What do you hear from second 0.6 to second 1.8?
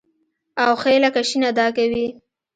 او ښ لکه ش ادا